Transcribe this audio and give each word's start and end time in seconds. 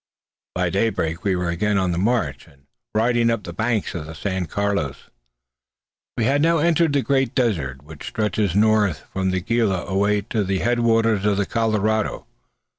By 0.55 0.71
daybreak 0.71 1.23
we 1.23 1.35
were 1.35 1.49
again 1.49 1.77
on 1.77 1.91
the 1.91 1.99
march, 1.99 2.47
and 2.47 2.65
riding 2.95 3.29
up 3.29 3.43
the 3.43 3.53
banks 3.53 3.93
of 3.93 4.07
the 4.07 4.15
San 4.15 4.47
Carlos. 4.47 4.95
We 6.17 6.23
had 6.23 6.41
now 6.41 6.57
entered 6.57 6.93
the 6.93 7.03
great 7.03 7.35
desert 7.35 7.83
which 7.83 8.07
stretches 8.07 8.55
northward 8.55 9.05
from 9.13 9.29
the 9.29 9.41
Gila 9.41 9.85
away 9.85 10.21
to 10.21 10.43
the 10.43 10.57
head 10.57 10.79
waters 10.79 11.23
of 11.23 11.37
the 11.37 11.45
Colorado. 11.45 12.25